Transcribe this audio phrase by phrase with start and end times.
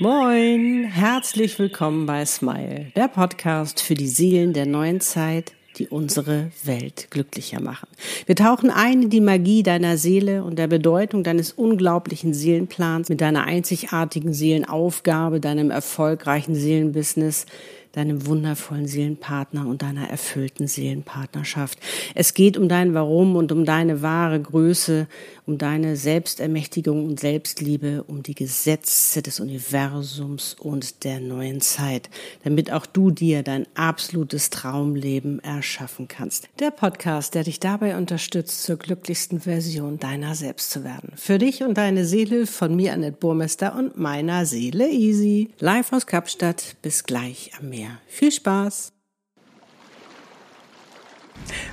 [0.00, 6.50] Moin, herzlich willkommen bei Smile, der Podcast für die Seelen der neuen Zeit, die unsere
[6.64, 7.86] Welt glücklicher machen.
[8.26, 13.20] Wir tauchen ein in die Magie deiner Seele und der Bedeutung deines unglaublichen Seelenplans mit
[13.20, 17.46] deiner einzigartigen Seelenaufgabe, deinem erfolgreichen Seelenbusiness,
[17.94, 21.78] deinem wundervollen Seelenpartner und deiner erfüllten Seelenpartnerschaft.
[22.14, 25.06] Es geht um dein Warum und um deine wahre Größe,
[25.46, 32.10] um deine Selbstermächtigung und Selbstliebe, um die Gesetze des Universums und der neuen Zeit,
[32.42, 36.48] damit auch du dir dein absolutes Traumleben erschaffen kannst.
[36.58, 41.12] Der Podcast, der dich dabei unterstützt, zur glücklichsten Version deiner selbst zu werden.
[41.16, 45.50] Für dich und deine Seele von mir, Annette Burmester und meiner Seele Easy.
[45.60, 46.76] Live aus Kapstadt.
[46.82, 47.83] Bis gleich am Meer.
[48.06, 48.92] Viel Spaß!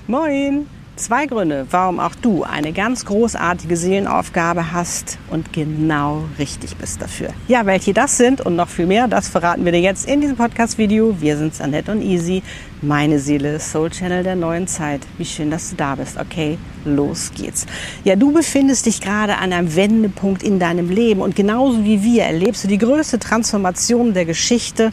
[0.07, 0.67] Moin!
[0.97, 7.29] Zwei Gründe, warum auch du eine ganz großartige Seelenaufgabe hast und genau richtig bist dafür.
[7.47, 10.35] Ja, welche das sind und noch viel mehr, das verraten wir dir jetzt in diesem
[10.35, 11.19] Podcast-Video.
[11.19, 12.43] Wir sind Annette und Easy,
[12.81, 15.01] meine Seele, Soul Channel der neuen Zeit.
[15.17, 16.17] Wie schön, dass du da bist.
[16.19, 17.65] Okay, los geht's.
[18.03, 22.23] Ja, du befindest dich gerade an einem Wendepunkt in deinem Leben und genauso wie wir
[22.25, 24.91] erlebst du die größte Transformation der Geschichte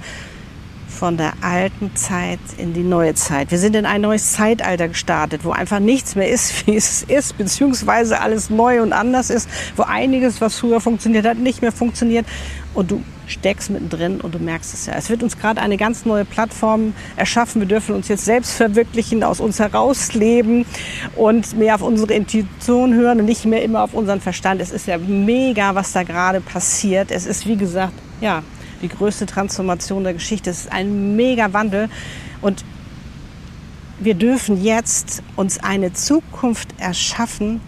[0.98, 3.52] von der alten Zeit in die neue Zeit.
[3.52, 7.38] Wir sind in ein neues Zeitalter gestartet, wo einfach nichts mehr ist, wie es ist,
[7.38, 12.26] beziehungsweise alles neu und anders ist, wo einiges, was früher funktioniert hat, nicht mehr funktioniert.
[12.74, 14.94] Und du steckst mittendrin und du merkst es ja.
[14.94, 17.60] Es wird uns gerade eine ganz neue Plattform erschaffen.
[17.60, 20.66] Wir dürfen uns jetzt selbst verwirklichen, aus uns herausleben
[21.14, 24.60] und mehr auf unsere Intuition hören und nicht mehr immer auf unseren Verstand.
[24.60, 27.12] Es ist ja mega, was da gerade passiert.
[27.12, 28.42] Es ist, wie gesagt, ja,
[28.82, 30.50] die größte Transformation der Geschichte.
[30.50, 31.88] Es ist ein mega Wandel
[32.40, 32.64] und
[34.00, 37.60] wir dürfen jetzt uns eine Zukunft erschaffen,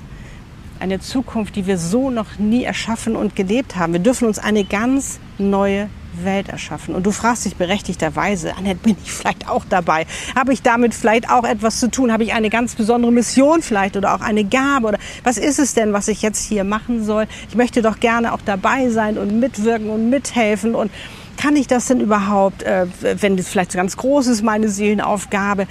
[0.78, 3.92] eine Zukunft, die wir so noch nie erschaffen und gelebt haben.
[3.92, 6.94] Wir dürfen uns eine ganz neue Welt erschaffen.
[6.94, 10.06] Und du fragst dich berechtigterweise, Annette, bin ich vielleicht auch dabei?
[10.34, 12.12] Habe ich damit vielleicht auch etwas zu tun?
[12.12, 14.88] Habe ich eine ganz besondere Mission vielleicht oder auch eine Gabe?
[14.88, 17.26] Oder was ist es denn, was ich jetzt hier machen soll?
[17.48, 20.90] Ich möchte doch gerne auch dabei sein und mitwirken und mithelfen und
[21.36, 25.66] kann ich das denn überhaupt, äh, wenn das vielleicht so ganz groß ist, meine Seelenaufgabe,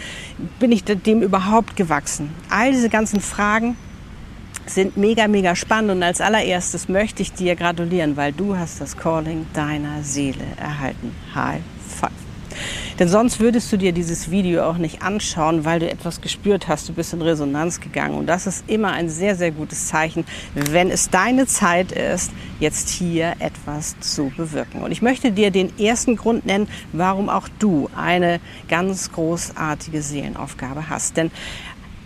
[0.59, 2.31] bin ich dem überhaupt gewachsen?
[2.49, 3.77] All diese ganzen Fragen
[4.73, 8.97] sind mega, mega spannend und als allererstes möchte ich dir gratulieren, weil du hast das
[8.97, 11.15] Calling deiner Seele erhalten.
[11.33, 12.11] High five.
[12.99, 16.89] Denn sonst würdest du dir dieses Video auch nicht anschauen, weil du etwas gespürt hast,
[16.89, 18.15] du bist in Resonanz gegangen.
[18.15, 22.89] Und das ist immer ein sehr, sehr gutes Zeichen, wenn es deine Zeit ist, jetzt
[22.89, 24.81] hier etwas zu bewirken.
[24.81, 30.89] Und ich möchte dir den ersten Grund nennen, warum auch du eine ganz großartige Seelenaufgabe
[30.89, 31.15] hast.
[31.15, 31.31] Denn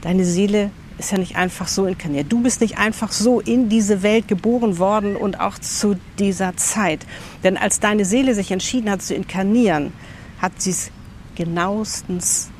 [0.01, 2.31] deine Seele ist ja nicht einfach so inkarniert.
[2.31, 7.05] Du bist nicht einfach so in diese Welt geboren worden und auch zu dieser Zeit.
[7.43, 9.91] Denn als deine Seele sich entschieden hat zu inkarnieren,
[10.39, 10.91] hat sie es
[11.35, 12.51] genauestens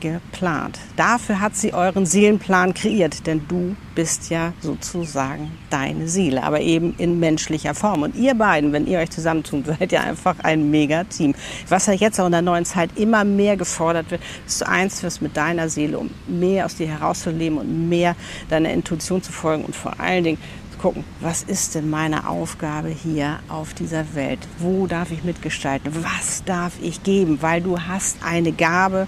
[0.00, 0.78] geplant.
[0.96, 6.94] Dafür hat sie euren Seelenplan kreiert, denn du bist ja sozusagen deine Seele, aber eben
[6.98, 8.02] in menschlicher Form.
[8.02, 11.34] Und ihr beiden, wenn ihr euch zusammentun, seid ihr einfach ein Mega-Team.
[11.68, 15.02] Was ja jetzt auch in der neuen Zeit immer mehr gefordert wird, dass du eins
[15.02, 18.16] wirst mit deiner Seele, um mehr aus dir herauszuleben und mehr
[18.48, 20.38] deiner Intuition zu folgen und vor allen Dingen
[20.80, 24.38] gucken, was ist denn meine Aufgabe hier auf dieser Welt?
[24.58, 25.92] Wo darf ich mitgestalten?
[26.02, 27.42] Was darf ich geben?
[27.42, 29.06] Weil du hast eine Gabe,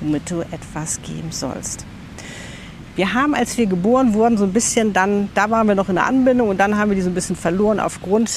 [0.00, 1.84] womit du etwas geben sollst.
[2.96, 5.96] Wir haben, als wir geboren wurden, so ein bisschen dann, da waren wir noch in
[5.96, 8.30] der Anbindung und dann haben wir die so ein bisschen verloren aufgrund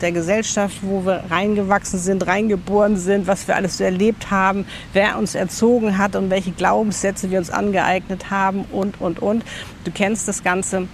[0.00, 5.16] der Gesellschaft, wo wir reingewachsen sind, reingeboren sind, was wir alles so erlebt haben, wer
[5.16, 9.44] uns erzogen hat und welche Glaubenssätze wir uns angeeignet haben und, und, und.
[9.84, 10.88] Du kennst das Ganze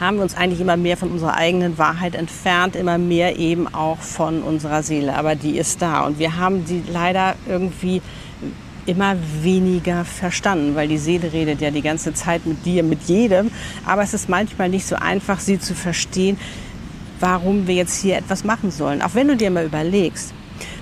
[0.00, 3.98] haben wir uns eigentlich immer mehr von unserer eigenen Wahrheit entfernt, immer mehr eben auch
[3.98, 5.16] von unserer Seele.
[5.16, 8.02] Aber die ist da und wir haben sie leider irgendwie
[8.86, 13.50] immer weniger verstanden, weil die Seele redet ja die ganze Zeit mit dir, mit jedem.
[13.84, 16.38] Aber es ist manchmal nicht so einfach, sie zu verstehen,
[17.20, 19.02] warum wir jetzt hier etwas machen sollen.
[19.02, 20.32] Auch wenn du dir mal überlegst,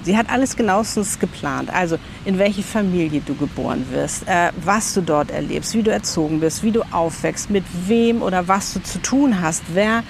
[0.04, 1.72] Sie hat alles genauestens geplant.
[1.72, 6.40] Also in welche Familie du geboren wirst, äh, was du dort erlebst, wie du erzogen
[6.40, 10.02] bist, wie du aufwächst, mit wem oder was du zu tun hast, wer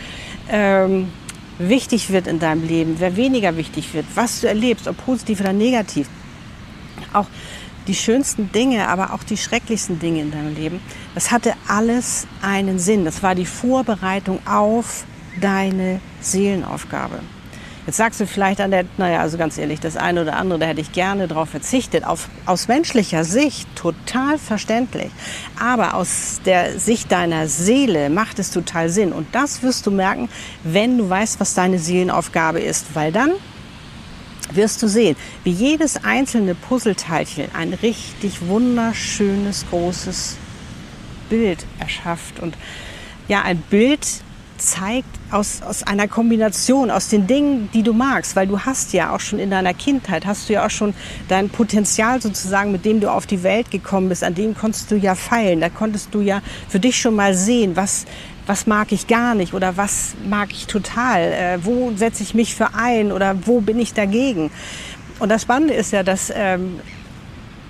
[0.50, 1.08] ähm,
[1.58, 5.52] wichtig wird in deinem Leben, wer weniger wichtig wird, was du erlebst, ob positiv oder
[5.52, 6.08] negativ.
[7.12, 7.26] Auch
[7.86, 10.80] die schönsten Dinge, aber auch die schrecklichsten Dinge in deinem Leben.
[11.14, 13.04] Das hatte alles einen Sinn.
[13.04, 15.04] Das war die Vorbereitung auf
[15.40, 17.20] deine Seelenaufgabe.
[17.86, 20.80] Jetzt sagst du vielleicht, Annette, naja, also ganz ehrlich, das eine oder andere, da hätte
[20.80, 22.04] ich gerne drauf verzichtet.
[22.04, 25.10] Auf, aus menschlicher Sicht total verständlich.
[25.60, 29.12] Aber aus der Sicht deiner Seele macht es total Sinn.
[29.12, 30.30] Und das wirst du merken,
[30.62, 32.94] wenn du weißt, was deine Seelenaufgabe ist.
[32.94, 33.32] Weil dann
[34.56, 40.36] wirst du sehen, wie jedes einzelne Puzzleteilchen ein richtig wunderschönes, großes
[41.28, 42.40] Bild erschafft.
[42.40, 42.56] Und
[43.28, 44.06] ja, ein Bild
[44.58, 49.14] zeigt aus, aus einer Kombination, aus den Dingen, die du magst, weil du hast ja
[49.14, 50.94] auch schon in deiner Kindheit, hast du ja auch schon
[51.28, 54.96] dein Potenzial sozusagen, mit dem du auf die Welt gekommen bist, an dem konntest du
[54.96, 58.06] ja feilen, da konntest du ja für dich schon mal sehen, was,
[58.46, 62.54] was mag ich gar nicht oder was mag ich total, äh, wo setze ich mich
[62.54, 64.50] für ein oder wo bin ich dagegen.
[65.18, 66.80] Und das Spannende ist ja, dass ähm,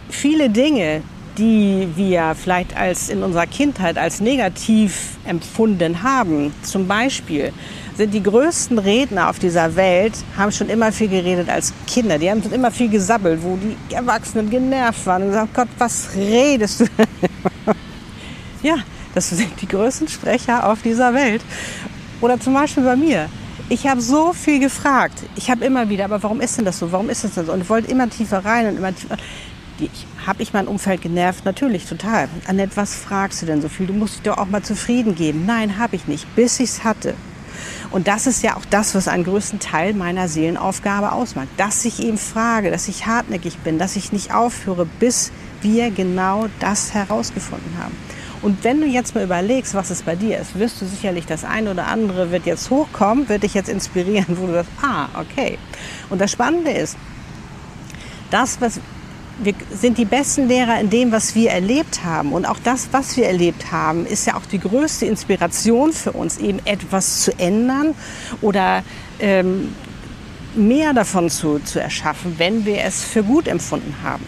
[0.09, 1.03] viele Dinge,
[1.39, 7.53] die wir vielleicht als in unserer Kindheit als negativ empfunden haben, zum Beispiel
[7.97, 12.19] sind die größten Redner auf dieser Welt, haben schon immer viel geredet als Kinder.
[12.19, 16.09] Die haben schon immer viel gesabbelt, wo die Erwachsenen genervt waren und gesagt, Gott, was
[16.17, 16.85] redest du?
[18.63, 18.77] ja,
[19.15, 21.43] das sind die größten Sprecher auf dieser Welt.
[22.21, 23.29] Oder zum Beispiel bei mir.
[23.69, 25.23] Ich habe so viel gefragt.
[25.37, 26.93] Ich habe immer wieder, aber warum ist denn das so?
[26.93, 27.53] Warum ist das denn so?
[27.53, 29.17] Und wollte immer tiefer rein und immer tiefer.
[30.26, 31.44] Habe ich mein Umfeld genervt?
[31.44, 32.29] Natürlich, total.
[32.47, 33.87] Annette, was fragst du denn so viel?
[33.87, 35.44] Du musst dich doch auch mal zufrieden geben.
[35.47, 37.15] Nein, habe ich nicht, bis ich es hatte.
[37.91, 41.49] Und das ist ja auch das, was einen größten Teil meiner Seelenaufgabe ausmacht.
[41.56, 45.31] Dass ich eben frage, dass ich hartnäckig bin, dass ich nicht aufhöre, bis
[45.62, 47.94] wir genau das herausgefunden haben.
[48.43, 51.44] Und wenn du jetzt mal überlegst, was es bei dir ist, wirst du sicherlich das
[51.44, 55.59] eine oder andere wird jetzt hochkommen, wird dich jetzt inspirieren, wo du sagst, ah, okay.
[56.11, 56.97] Und das Spannende ist,
[58.31, 58.81] das, was
[59.39, 62.33] wir sind die besten Lehrer in dem, was wir erlebt haben.
[62.33, 66.39] Und auch das, was wir erlebt haben, ist ja auch die größte Inspiration für uns,
[66.39, 67.95] eben etwas zu ändern
[68.41, 68.83] oder
[69.19, 69.75] ähm,
[70.55, 74.25] mehr davon zu, zu erschaffen, wenn wir es für gut empfunden haben.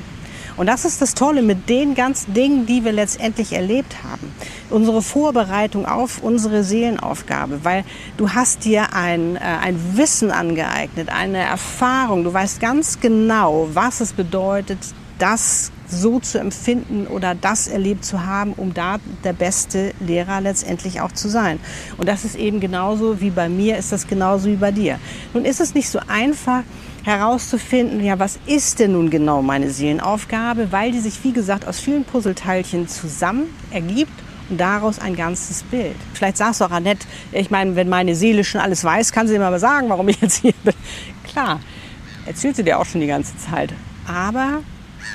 [0.57, 4.33] Und das ist das Tolle mit den ganzen Dingen, die wir letztendlich erlebt haben.
[4.71, 7.85] Unsere Vorbereitung auf unsere Seelenaufgabe, weil
[8.17, 12.25] du hast dir ein, äh, ein Wissen angeeignet, eine Erfahrung.
[12.25, 14.79] Du weißt ganz genau, was es bedeutet,
[15.19, 21.01] das so zu empfinden oder das erlebt zu haben, um da der beste Lehrer letztendlich
[21.01, 21.61] auch zu sein.
[21.97, 24.99] Und das ist eben genauso wie bei mir, ist das genauso wie bei dir.
[25.33, 26.65] Nun ist es nicht so einfach,
[27.07, 31.79] herauszufinden, ja, was ist denn nun genau meine Seelenaufgabe, weil die sich, wie gesagt, aus
[31.79, 34.13] vielen Puzzleteilchen zusammen ergibt
[34.51, 35.95] und daraus ein ganzes Bild.
[36.15, 39.39] Vielleicht sagst du auch, Annette, ich meine, wenn meine Seele schon alles weiß, kann sie
[39.39, 40.75] mir mal sagen, warum ich jetzt hier bin.
[41.25, 41.61] Klar,
[42.27, 43.73] erzählt sie dir auch schon die ganze Zeit.
[44.07, 44.63] Aber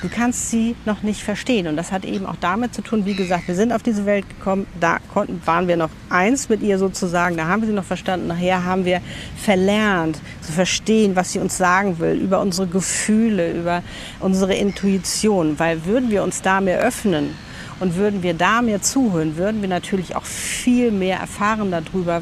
[0.02, 1.68] Du kannst sie noch nicht verstehen.
[1.68, 4.28] Und das hat eben auch damit zu tun, wie gesagt, wir sind auf diese Welt
[4.30, 7.84] gekommen, da konnten, waren wir noch eins mit ihr sozusagen, da haben wir sie noch
[7.84, 8.28] verstanden.
[8.28, 9.02] Nachher haben wir
[9.38, 13.84] verlernt zu verstehen, was sie uns sagen will, über unsere Gefühle, über
[14.20, 15.60] unsere Intuition.
[15.60, 17.36] Weil würden wir uns da mehr öffnen,
[17.82, 22.22] und würden wir da mehr zuhören, würden wir natürlich auch viel mehr erfahren darüber,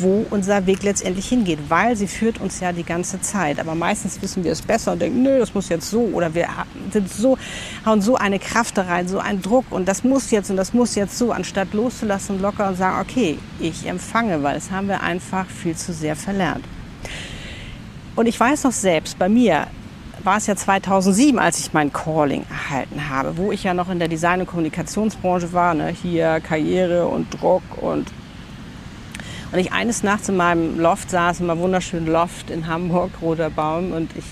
[0.00, 3.60] wo unser Weg letztendlich hingeht, weil sie führt uns ja die ganze Zeit.
[3.60, 6.48] Aber meistens wissen wir es besser und denken, nö, das muss jetzt so oder wir
[6.92, 7.36] sind so,
[7.84, 10.72] hauen so eine Kraft da rein, so einen Druck und das muss jetzt und das
[10.72, 15.02] muss jetzt so, anstatt loszulassen, locker und sagen, okay, ich empfange, weil das haben wir
[15.02, 16.64] einfach viel zu sehr verlernt.
[18.16, 19.68] Und ich weiß noch selbst, bei mir
[20.24, 23.98] war es ja 2007, als ich mein Calling erhalten habe, wo ich ja noch in
[23.98, 25.88] der Design- und Kommunikationsbranche war, ne?
[25.88, 28.08] hier Karriere und Druck und
[29.52, 33.50] und ich eines Nachts in meinem Loft saß, in meinem wunderschönen Loft in Hamburg, Roter
[33.50, 34.24] Baum, und ich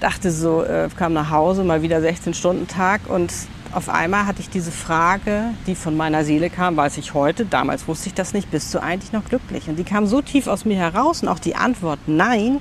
[0.00, 3.32] dachte so, äh, kam nach Hause, mal wieder 16-Stunden-Tag und
[3.72, 7.88] auf einmal hatte ich diese Frage, die von meiner Seele kam, weiß ich heute, damals
[7.88, 9.68] wusste ich das nicht, bist du eigentlich noch glücklich?
[9.68, 12.60] Und die kam so tief aus mir heraus und auch die Antwort nein,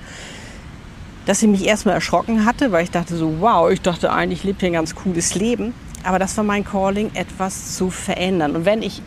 [1.25, 4.45] dass sie mich erstmal erschrocken hatte, weil ich dachte so, wow, ich dachte eigentlich, ich
[4.45, 5.73] lebe hier ein ganz cooles Leben.
[6.03, 8.55] Aber das war mein Calling, etwas zu verändern.
[8.55, 9.01] Und wenn ich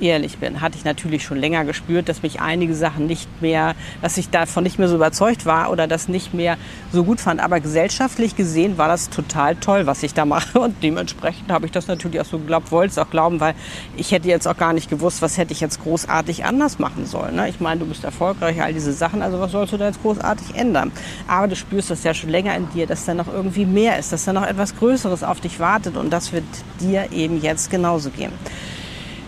[0.00, 4.16] ehrlich bin, hatte ich natürlich schon länger gespürt, dass mich einige Sachen nicht mehr, dass
[4.16, 6.56] ich davon nicht mehr so überzeugt war oder das nicht mehr
[6.92, 7.40] so gut fand.
[7.40, 10.58] Aber gesellschaftlich gesehen war das total toll, was ich da mache.
[10.58, 13.54] Und dementsprechend habe ich das natürlich auch so geglaubt, wollte es auch glauben, weil
[13.96, 17.36] ich hätte jetzt auch gar nicht gewusst, was hätte ich jetzt großartig anders machen sollen.
[17.36, 17.48] Ne?
[17.48, 20.54] Ich meine, du bist erfolgreich, all diese Sachen, also was sollst du da jetzt großartig
[20.54, 20.92] ändern?
[21.28, 24.12] Aber du spürst das ja schon länger in dir, dass da noch irgendwie mehr ist,
[24.12, 26.44] dass da noch etwas Größeres auf dich wartet und das wird
[26.80, 28.32] dir eben jetzt genauso gehen.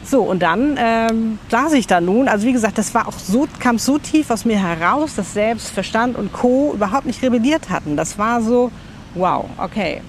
[0.09, 2.29] So, und dann ähm, saß ich da nun.
[2.29, 6.17] Also wie gesagt, das war auch so, kam so tief aus mir heraus, dass Selbstverstand
[6.17, 6.73] und Co.
[6.75, 7.97] überhaupt nicht rebelliert hatten.
[7.97, 8.71] Das war so,
[9.15, 10.03] wow, okay,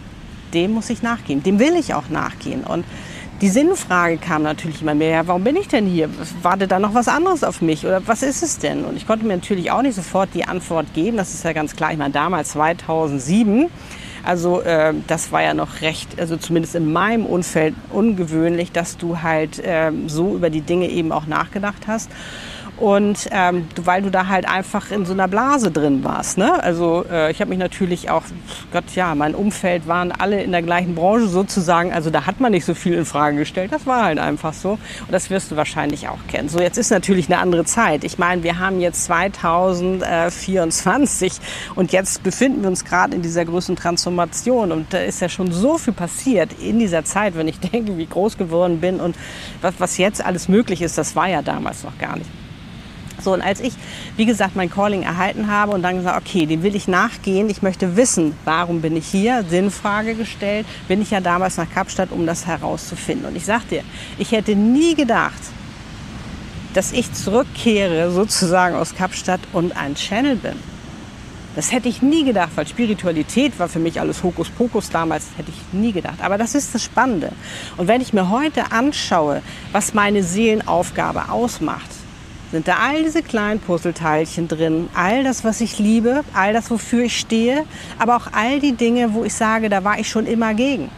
[0.54, 1.42] dem muss ich nachgehen.
[1.42, 2.64] Dem will ich auch nachgehen.
[2.64, 2.86] Und
[3.42, 5.10] die Sinnfrage kam natürlich immer mehr.
[5.10, 6.10] Ja, warum bin ich denn hier?
[6.44, 7.86] Wartet da noch was anderes auf mich?
[7.86, 8.86] Oder was ist es denn?
[8.86, 11.18] Und ich konnte mir natürlich auch nicht sofort die Antwort geben.
[11.18, 11.92] Das ist ja ganz klar.
[11.92, 13.68] Ich meine, damals 2007
[14.28, 19.22] also äh, das war ja noch recht, also zumindest in meinem Umfeld ungewöhnlich, dass du
[19.22, 22.12] halt äh, so über die Dinge eben auch nachgedacht hast.
[22.78, 26.38] Und ähm, weil du da halt einfach in so einer Blase drin warst.
[26.38, 26.64] Ne?
[26.64, 28.22] Also äh, ich habe mich natürlich auch,
[28.72, 31.92] Gott ja, mein Umfeld waren alle in der gleichen Branche sozusagen.
[31.92, 33.72] Also da hat man nicht so viel in Frage gestellt.
[33.72, 34.72] Das war halt einfach so.
[34.72, 36.50] Und das wirst du wahrscheinlich auch kennen.
[36.50, 38.04] So, jetzt ist natürlich eine andere Zeit.
[38.04, 41.34] Ich meine, wir haben jetzt 2024
[41.76, 44.72] und jetzt befinden wir uns gerade in dieser größten Transformation.
[44.72, 48.06] Und da ist ja schon so viel passiert in dieser Zeit, wenn ich denke, wie
[48.06, 49.16] groß geworden bin und
[49.62, 52.30] was, was jetzt alles möglich ist, das war ja damals noch gar nicht.
[53.24, 53.74] So, und als ich,
[54.16, 57.62] wie gesagt, mein Calling erhalten habe und dann gesagt, okay, dem will ich nachgehen, ich
[57.62, 62.26] möchte wissen, warum bin ich hier, Sinnfrage gestellt, bin ich ja damals nach Kapstadt, um
[62.26, 63.28] das herauszufinden.
[63.28, 63.84] Und ich sag dir,
[64.18, 65.42] ich hätte nie gedacht,
[66.74, 70.54] dass ich zurückkehre sozusagen aus Kapstadt und ein Channel bin.
[71.56, 75.74] Das hätte ich nie gedacht, weil Spiritualität war für mich alles Hokuspokus damals, hätte ich
[75.74, 76.22] nie gedacht.
[76.22, 77.32] Aber das ist das Spannende.
[77.78, 81.90] Und wenn ich mir heute anschaue, was meine Seelenaufgabe ausmacht,
[82.52, 84.90] sind da all diese kleinen Puzzleteilchen drin.
[84.94, 87.66] All das, was ich liebe, all das, wofür ich stehe,
[88.00, 90.90] aber auch all die Dinge, wo ich sage, da war ich schon immer gegen.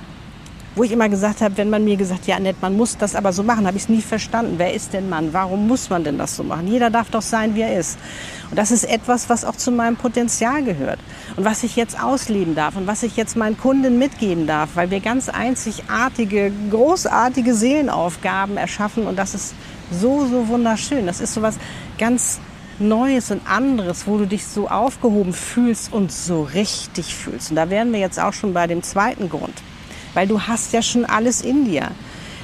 [0.75, 3.33] Wo ich immer gesagt habe, wenn man mir gesagt, ja nett, man muss das aber
[3.33, 4.53] so machen, habe ich es nie verstanden.
[4.57, 5.33] Wer ist denn Mann?
[5.33, 6.67] Warum muss man denn das so machen?
[6.67, 7.97] Jeder darf doch sein, wie er ist.
[8.51, 10.99] Und das ist etwas, was auch zu meinem Potenzial gehört.
[11.35, 14.91] Und was ich jetzt ausleben darf und was ich jetzt meinen Kunden mitgeben darf, weil
[14.91, 19.55] wir ganz einzigartige, großartige Seelenaufgaben erschaffen und das ist
[19.91, 21.05] so, so wunderschön.
[21.05, 21.57] Das ist so was
[21.97, 22.39] ganz
[22.79, 27.49] Neues und anderes, wo du dich so aufgehoben fühlst und so richtig fühlst.
[27.49, 29.53] Und da wären wir jetzt auch schon bei dem zweiten Grund.
[30.13, 31.91] Weil du hast ja schon alles in dir.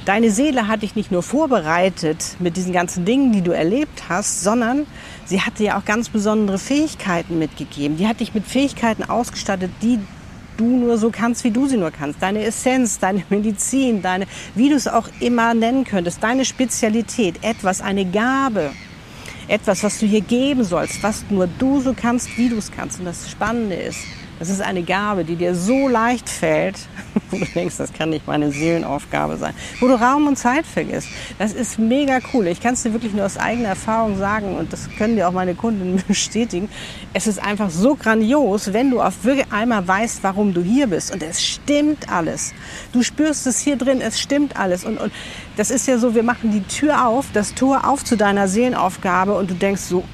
[0.04, 4.42] Deine Seele hat dich nicht nur vorbereitet mit diesen ganzen Dingen, die du erlebt hast,
[4.44, 4.86] sondern
[5.24, 7.96] sie hat dir auch ganz besondere Fähigkeiten mitgegeben.
[7.96, 9.98] Die hat dich mit Fähigkeiten ausgestattet, die
[10.56, 12.22] du nur so kannst, wie du sie nur kannst.
[12.22, 17.80] Deine Essenz, deine Medizin, deine, wie du es auch immer nennen könntest, deine Spezialität, etwas,
[17.80, 18.70] eine Gabe,
[19.48, 22.98] etwas, was du hier geben sollst, was nur du so kannst, wie du es kannst.
[22.98, 23.98] Und das Spannende ist,
[24.38, 26.76] das ist eine Gabe, die dir so leicht fällt,
[27.30, 31.08] wo du denkst, das kann nicht meine Seelenaufgabe sein, wo du Raum und Zeit vergisst.
[31.38, 32.46] Das ist mega cool.
[32.48, 35.32] Ich kann es dir wirklich nur aus eigener Erfahrung sagen und das können dir auch
[35.32, 36.68] meine Kunden bestätigen.
[37.12, 41.12] Es ist einfach so grandios, wenn du auf wirklich einmal weißt, warum du hier bist
[41.12, 42.52] und es stimmt alles.
[42.92, 45.12] Du spürst es hier drin, es stimmt alles und, und
[45.56, 49.34] das ist ja so, wir machen die Tür auf, das Tor auf zu deiner Seelenaufgabe
[49.34, 50.04] und du denkst so,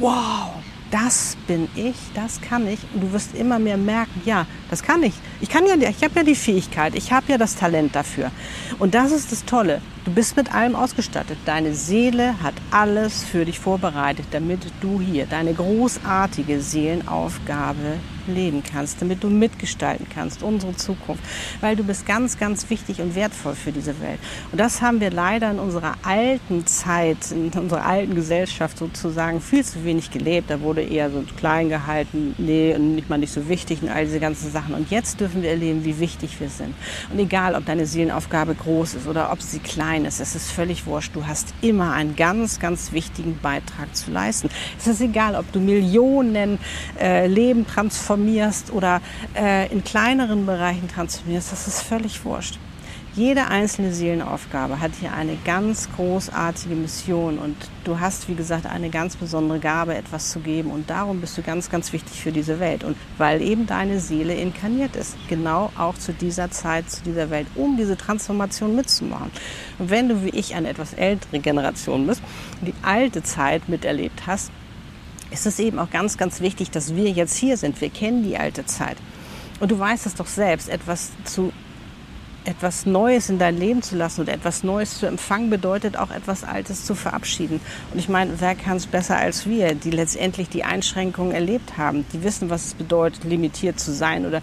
[0.00, 0.50] wow,
[0.90, 2.78] das bin ich, das kann ich.
[2.94, 5.14] Und du wirst immer mehr merken, ja, das kann ich.
[5.40, 8.30] Ich kann ja, ich habe ja die Fähigkeit, ich habe ja das Talent dafür.
[8.78, 9.80] Und das ist das Tolle.
[10.06, 11.36] Du bist mit allem ausgestattet.
[11.46, 17.98] Deine Seele hat alles für dich vorbereitet, damit du hier deine großartige Seelenaufgabe
[18.28, 21.22] leben kannst, damit du mitgestalten kannst, unsere Zukunft.
[21.60, 24.18] Weil du bist ganz, ganz wichtig und wertvoll für diese Welt.
[24.52, 29.64] Und das haben wir leider in unserer alten Zeit, in unserer alten Gesellschaft sozusagen viel
[29.64, 30.50] zu wenig gelebt.
[30.50, 34.04] Da wurde eher so klein gehalten, nee, und nicht mal nicht so wichtig und all
[34.04, 34.74] diese ganzen Sachen.
[34.74, 36.74] Und jetzt dürfen wir erleben, wie wichtig wir sind.
[37.12, 40.20] Und egal, ob deine Seelenaufgabe groß ist oder ob sie klein Kleines.
[40.20, 41.16] Es ist völlig wurscht.
[41.16, 44.50] Du hast immer einen ganz, ganz wichtigen Beitrag zu leisten.
[44.78, 46.58] Es ist egal, ob du Millionen
[47.00, 49.00] äh, Leben transformierst oder
[49.34, 51.50] äh, in kleineren Bereichen transformierst.
[51.50, 52.58] Das ist völlig wurscht.
[53.16, 58.90] Jede einzelne Seelenaufgabe hat hier eine ganz großartige Mission und du hast, wie gesagt, eine
[58.90, 62.60] ganz besondere Gabe, etwas zu geben und darum bist du ganz, ganz wichtig für diese
[62.60, 67.30] Welt und weil eben deine Seele inkarniert ist, genau auch zu dieser Zeit, zu dieser
[67.30, 69.30] Welt, um diese Transformation mitzumachen.
[69.78, 72.20] Und wenn du wie ich eine etwas ältere Generation bist,
[72.60, 74.50] die alte Zeit miterlebt hast,
[75.30, 77.80] ist es eben auch ganz, ganz wichtig, dass wir jetzt hier sind.
[77.80, 78.98] Wir kennen die alte Zeit.
[79.58, 81.50] Und du weißt es doch selbst, etwas zu
[82.46, 86.44] etwas Neues in dein Leben zu lassen oder etwas Neues zu empfangen, bedeutet auch etwas
[86.44, 87.60] Altes zu verabschieden.
[87.92, 92.06] Und ich meine, wer kann es besser als wir, die letztendlich die Einschränkungen erlebt haben,
[92.12, 94.42] die wissen, was es bedeutet, limitiert zu sein oder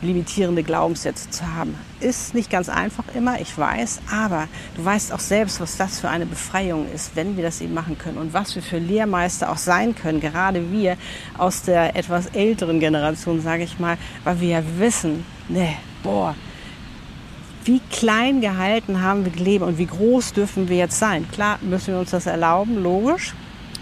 [0.00, 1.76] limitierende Glaubenssätze zu haben.
[2.00, 6.08] Ist nicht ganz einfach immer, ich weiß, aber du weißt auch selbst, was das für
[6.08, 9.58] eine Befreiung ist, wenn wir das eben machen können und was wir für Lehrmeister auch
[9.58, 10.96] sein können, gerade wir
[11.38, 16.34] aus der etwas älteren Generation, sage ich mal, weil wir ja wissen, ne, boah,
[17.64, 21.26] wie klein gehalten haben wir gelebt und wie groß dürfen wir jetzt sein.
[21.30, 23.34] Klar müssen wir uns das erlauben, logisch,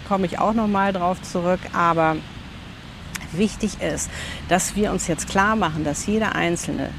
[0.07, 2.17] komme ich auch noch mal drauf zurück, aber
[3.33, 4.09] wichtig ist,
[4.49, 6.89] dass wir uns jetzt klar machen, dass jeder Einzelne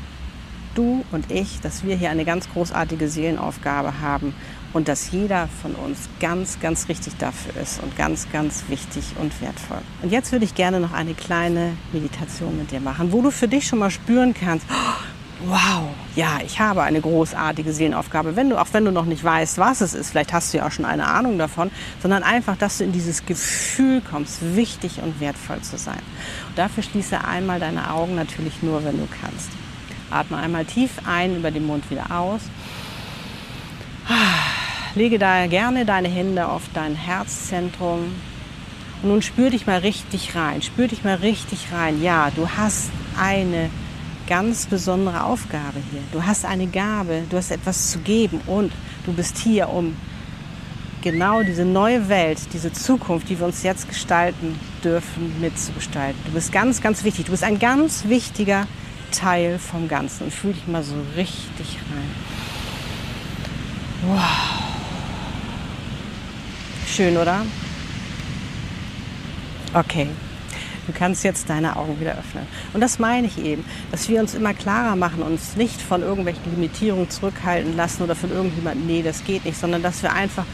[0.75, 4.35] du und ich, dass wir hier eine ganz großartige Seelenaufgabe haben
[4.73, 9.39] und dass jeder von uns ganz, ganz richtig dafür ist und ganz, ganz wichtig und
[9.43, 9.83] wertvoll.
[10.03, 13.49] Und jetzt würde ich gerne noch eine kleine Meditation mit dir machen, wo du für
[13.49, 14.67] dich schon mal spüren kannst,
[15.47, 18.37] wow, ja, ich habe eine großartige Seelenaufgabe.
[18.37, 20.67] Wenn du, auch wenn du noch nicht weißt, was es ist, vielleicht hast du ja
[20.67, 21.71] auch schon eine Ahnung davon,
[22.01, 26.01] sondern einfach, dass du in dieses Gefühl kommst, wichtig und wertvoll zu sein.
[26.49, 29.51] Und dafür schließe einmal deine Augen natürlich nur, wenn du kannst.
[30.11, 32.43] Atme einmal tief ein, über den Mund wieder aus.
[34.95, 38.15] Lege da gerne deine Hände auf dein Herzzentrum.
[39.03, 40.63] Und nun spür dich mal richtig rein.
[40.63, 42.03] Spür dich mal richtig rein.
[42.03, 43.71] Ja, du hast eine
[44.33, 46.01] ganz besondere Aufgabe hier.
[46.11, 48.73] Du hast eine Gabe, du hast etwas zu geben und
[49.05, 49.95] du bist hier, um
[51.03, 56.19] genau diese neue Welt, diese Zukunft, die wir uns jetzt gestalten dürfen, mitzugestalten.
[56.25, 57.27] Du bist ganz, ganz wichtig.
[57.27, 58.67] Du bist ein ganz wichtiger
[59.11, 60.25] Teil vom Ganzen.
[60.25, 62.11] Und fühl dich mal so richtig rein.
[64.09, 64.21] Wow.
[66.87, 67.45] Schön, oder?
[69.75, 70.07] Okay.
[70.87, 72.47] Du kannst jetzt deine Augen wieder öffnen.
[72.73, 76.45] Und das meine ich eben, dass wir uns immer klarer machen, uns nicht von irgendwelchen
[76.55, 80.45] Limitierungen zurückhalten lassen oder von irgendjemandem, nee, das geht nicht, sondern dass wir einfach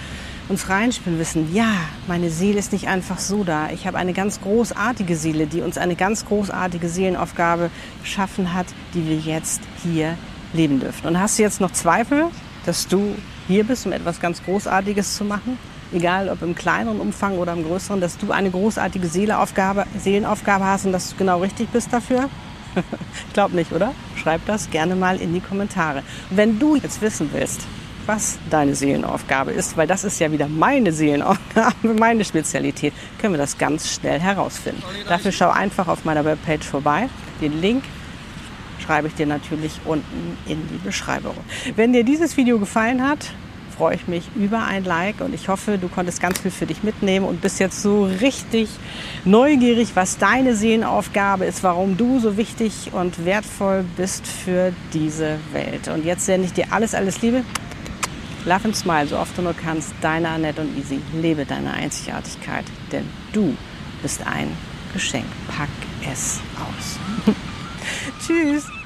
[0.48, 1.72] uns reinspielen wissen, ja,
[2.06, 3.68] meine Seele ist nicht einfach so da.
[3.70, 7.70] Ich habe eine ganz großartige Seele, die uns eine ganz großartige Seelenaufgabe
[8.02, 10.16] geschaffen hat, die wir jetzt hier
[10.52, 11.06] leben dürfen.
[11.06, 12.26] Und hast du jetzt noch Zweifel,
[12.64, 13.14] dass du
[13.46, 15.58] hier bist, um etwas ganz Großartiges zu machen?
[15.92, 20.86] Egal ob im kleineren Umfang oder im größeren, dass du eine großartige Seelenaufgabe, Seelenaufgabe hast
[20.86, 22.28] und dass du genau richtig bist dafür?
[22.74, 23.94] ich glaube nicht, oder?
[24.16, 26.02] Schreib das gerne mal in die Kommentare.
[26.30, 27.62] Wenn du jetzt wissen willst,
[28.06, 33.38] was deine Seelenaufgabe ist, weil das ist ja wieder meine Seelenaufgabe, meine Spezialität, können wir
[33.38, 34.82] das ganz schnell herausfinden.
[35.08, 37.08] Dafür schau einfach auf meiner Webpage vorbei.
[37.42, 37.84] Den Link
[38.84, 41.34] schreibe ich dir natürlich unten in die Beschreibung.
[41.76, 43.30] Wenn dir dieses Video gefallen hat,
[43.78, 46.82] freue ich mich über ein Like und ich hoffe, du konntest ganz viel für dich
[46.82, 48.68] mitnehmen und bist jetzt so richtig
[49.24, 55.86] neugierig, was deine Seelenaufgabe ist, warum du so wichtig und wertvoll bist für diese Welt.
[55.86, 57.44] Und jetzt sende ich dir alles, alles Liebe.
[58.44, 59.92] Love and smile, so oft du nur kannst.
[60.00, 61.00] Deine Annette und Easy.
[61.14, 63.56] Lebe deine Einzigartigkeit, denn du
[64.02, 64.48] bist ein
[64.92, 65.26] Geschenk.
[65.48, 65.68] Pack
[66.10, 67.34] es aus.
[68.26, 68.77] Tschüss.